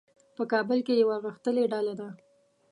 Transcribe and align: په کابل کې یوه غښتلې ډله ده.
په 0.35 0.43
کابل 0.51 0.79
کې 0.87 0.93
یوه 1.01 1.15
غښتلې 1.23 1.63
ډله 1.71 1.93
ده. 1.99 2.09